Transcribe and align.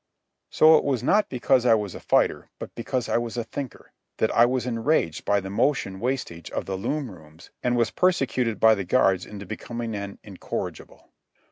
So 0.49 0.77
it 0.79 0.83
was 0.83 1.03
not 1.03 1.29
because 1.29 1.63
I 1.63 1.75
was 1.75 1.93
a 1.93 1.99
fighter, 1.99 2.49
but 2.57 2.73
because 2.73 3.07
I 3.07 3.19
was 3.19 3.37
a 3.37 3.43
thinker, 3.43 3.91
that 4.17 4.31
I 4.31 4.47
was 4.47 4.65
enraged 4.65 5.25
by 5.25 5.39
the 5.39 5.51
motion 5.51 5.99
wastage 5.99 6.49
of 6.49 6.65
the 6.65 6.75
loom 6.75 7.11
rooms 7.11 7.51
and 7.61 7.77
was 7.77 7.91
persecuted 7.91 8.59
by 8.59 8.73
the 8.73 8.83
guards 8.83 9.27
into 9.27 9.45
becoming 9.45 9.93
an 9.93 10.17
"incorrigible." 10.23 11.11